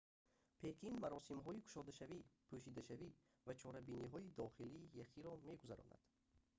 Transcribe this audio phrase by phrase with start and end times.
[0.61, 2.19] пекин маросимҳои кушодашавӣ
[2.49, 3.09] пӯшидашавӣ
[3.45, 6.01] ва чорабиниҳои дохилии яхиро мегузаронад